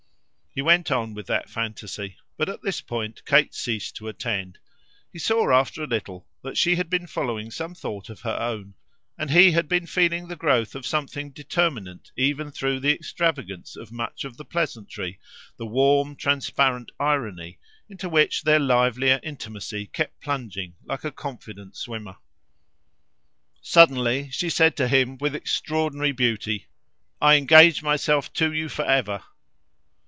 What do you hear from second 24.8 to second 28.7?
him with extraordinary beauty: "I engage myself to you